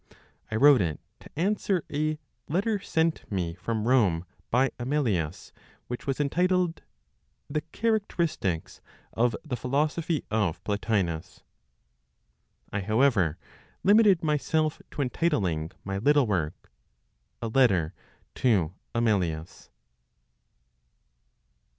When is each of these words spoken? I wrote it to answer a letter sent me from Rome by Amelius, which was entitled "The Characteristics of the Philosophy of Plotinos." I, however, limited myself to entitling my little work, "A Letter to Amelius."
I 0.49 0.55
wrote 0.55 0.81
it 0.81 0.99
to 1.19 1.29
answer 1.37 1.83
a 1.93 2.17
letter 2.49 2.79
sent 2.79 3.31
me 3.31 3.53
from 3.53 3.87
Rome 3.87 4.25
by 4.49 4.71
Amelius, 4.79 5.51
which 5.85 6.07
was 6.07 6.19
entitled 6.19 6.81
"The 7.51 7.61
Characteristics 7.71 8.81
of 9.13 9.35
the 9.45 9.55
Philosophy 9.55 10.25
of 10.31 10.59
Plotinos." 10.63 11.43
I, 12.73 12.79
however, 12.81 13.37
limited 13.83 14.23
myself 14.23 14.81
to 14.89 15.03
entitling 15.03 15.71
my 15.83 15.99
little 15.99 16.25
work, 16.25 16.71
"A 17.39 17.47
Letter 17.47 17.93
to 18.37 18.73
Amelius." 18.95 19.69